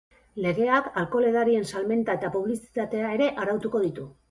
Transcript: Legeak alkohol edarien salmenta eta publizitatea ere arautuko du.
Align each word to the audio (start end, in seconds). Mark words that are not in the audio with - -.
Legeak 0.45 0.87
alkohol 1.01 1.27
edarien 1.33 1.69
salmenta 1.75 2.17
eta 2.21 2.33
publizitatea 2.39 3.13
ere 3.21 3.31
arautuko 3.45 3.87
du. 4.03 4.11